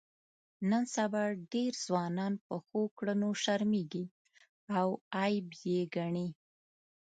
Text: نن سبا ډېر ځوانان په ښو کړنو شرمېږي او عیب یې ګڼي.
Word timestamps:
نن 0.69 0.83
سبا 0.95 1.23
ډېر 1.53 1.71
ځوانان 1.85 2.33
په 2.45 2.55
ښو 2.65 2.81
کړنو 2.97 3.29
شرمېږي 3.43 4.05
او 4.79 4.87
عیب 5.19 5.47
یې 5.65 5.81
ګڼي. 5.95 6.27